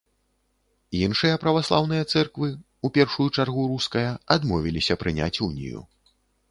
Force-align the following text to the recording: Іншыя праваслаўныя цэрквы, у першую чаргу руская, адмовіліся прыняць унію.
Іншыя 0.99 1.35
праваслаўныя 1.43 2.07
цэрквы, 2.13 2.49
у 2.89 2.93
першую 2.99 3.29
чаргу 3.35 3.69
руская, 3.75 4.11
адмовіліся 4.39 4.93
прыняць 5.05 5.35
унію. 5.53 5.79